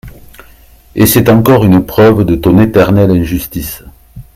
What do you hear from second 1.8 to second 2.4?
preuve de